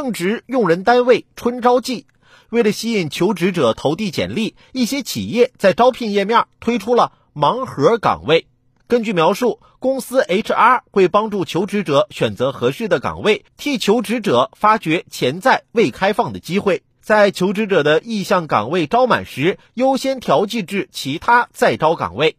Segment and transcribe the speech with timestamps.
[0.00, 2.06] 正值用人单位春招季，
[2.48, 8.46] 为了吸引求职者投递简历，一些企业在招聘页面推出了盲盒岗位。
[8.86, 16.82] 根据描述，公司 HR 会帮助求职者选择合适的岗位，替求职者发掘潜在未开放的机会。
[17.02, 22.36] 在求职者的意向岗位招满时，优先调剂至其他在招岗位。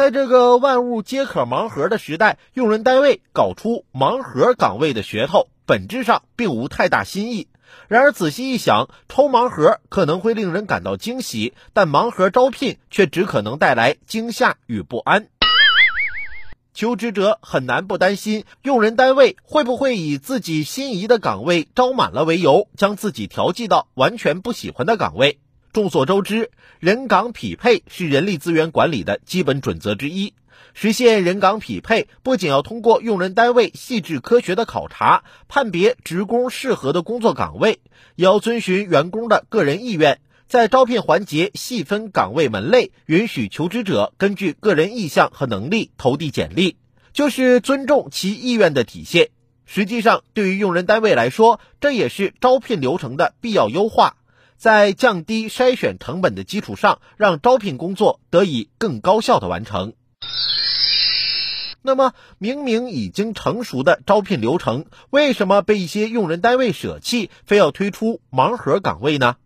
[0.00, 7.48] 在这个万物皆可盲盒的时代，用人单位搞出盲盒岗位的噱头，本质上并无太大新意。
[7.86, 15.28] 然而仔细一想，抽盲盒可能会令人感到惊喜，但盲盒招聘却只可能带来惊吓与不安。
[16.72, 25.40] 求职者很难不担心，用人单位会不会以自己心仪的岗位招满了为由，将自己调剂到完全不喜欢的岗位。
[25.72, 30.34] 众所周知，人岗匹配是人力资源管理的基本准则之一。
[30.74, 37.80] 实现人岗匹配，不仅要通过用人单位细致科学的考察，判别职工适合的工作岗位，
[38.16, 40.20] 也要遵循员工的个人意愿。
[40.48, 46.76] 在招聘环节细分岗位门类，允许求职者根据个人意向和能力投递简历，
[47.12, 49.30] 就是尊重其意愿的体现。
[49.66, 54.16] 实际上，对于用人单位来说，这也是招聘流程的必要优化，
[54.60, 59.94] 在降低筛选成本的基础上，让招聘工作得以更高效的完成。
[61.80, 69.36] 那么，明明已经成熟的招聘流程，为什么被一些用人单位舍弃，非要推出盲盒岗位呢？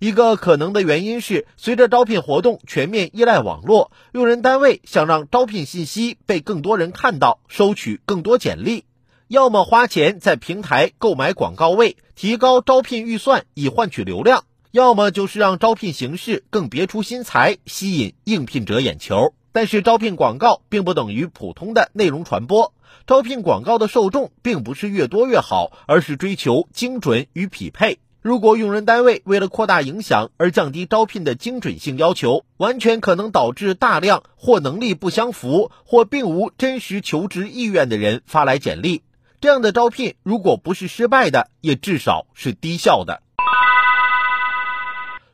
[0.00, 8.84] 一个可能的原因是，随着招聘活动全面依赖网络，用人单位想让招聘信息被更多人看到，收取更多简历，
[9.28, 14.44] 要么花钱在平台购买广告位，提高招聘预算以换取流量，
[14.76, 19.32] 要么就是让招聘形式更别出心裁，吸引应聘者眼球。
[19.50, 22.74] 但是，招聘广告并不等于普通的内容传播，
[23.06, 28.00] 招聘广告的受众并不是越多越好，而是追求精准与匹配。
[28.20, 39.04] 如果用人单位为了扩大影响而降低招聘的精准性要求，完全可能导致大量或能力不相符或并无真实求职意愿的人发来简历。
[39.40, 43.22] 这样的招聘，如果不是失败的，也至少是低效的。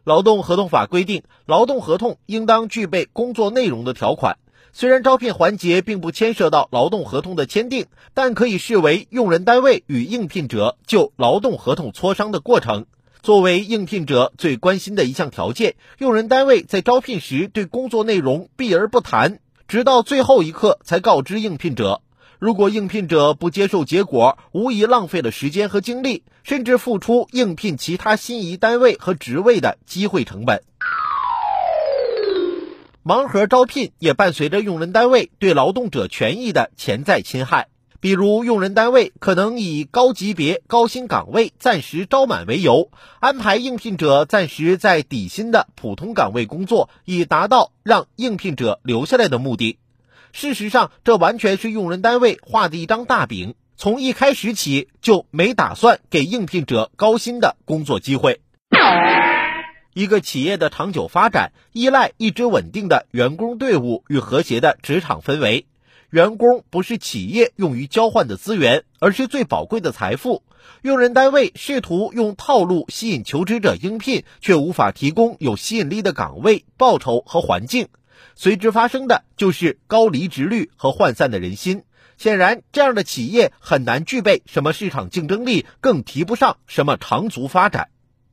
[0.05, 4.39] 劳动合同法规定，劳动合同应当具备工作内容的条款。
[4.73, 12.87] 虽然招聘环节并不牵涉到劳动合同的签订，但可以视为用人单位与应聘者就劳动合同磋商的过程。
[13.23, 22.01] 作为应聘者最关心的一项条件，用人单位在招聘时对工作内容避而不谈，直到最后一刻才告知应聘者。
[22.43, 30.65] 如果应聘者不接受结果，无疑浪费了时间和精力，甚至付出应聘其他心仪单位和职位的机会成本。
[33.05, 37.69] 盲盒招聘也伴随着用人单位对劳动者权益的潜在侵害，
[38.01, 49.79] 比如用人单位可能以高级别、高薪岗位暂时招满为由，安排应聘者暂时在底薪的普通岗位工作，以达到让应聘者留下来的目的。
[50.33, 58.41] 事实上，这完全是用人单位画的一张大饼，从一开始起就没打算给应聘者高薪的工作机会。
[59.95, 65.67] 一个企业的长久发展依赖一支稳定的员工队伍与和谐的职场氛围。
[66.09, 70.43] 员工不是企业用于交换的资源，而是最宝贵的财富。
[70.81, 77.89] 用人单位试图用套路吸引求职者应聘，却无法提供有吸引力的岗位、报酬和环境，
[78.35, 81.83] 随之发生的就是高离职率和涣散的人心。
[82.19, 87.89] 显然，这样的企业很难具备什么市场竞争力，更提不上什么长足发展。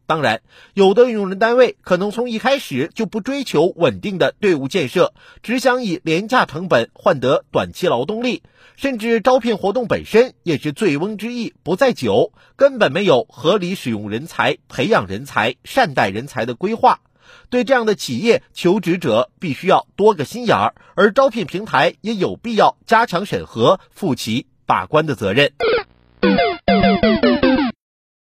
[0.06, 0.42] 当然，
[0.74, 5.14] 有的用人单位可能从一开始就不追求稳定的队伍建设，
[5.44, 8.42] 只想以廉价成本换得短期劳动力，
[8.76, 17.02] 甚至招聘活动本身也是醉翁之意不在酒，根本没有合理使用人才、培养人才、善待人才的规划。
[17.50, 25.54] 对这样的企业，求职者必须要多个心眼儿，而招聘平台也有必要加强审核，负起把关的责任。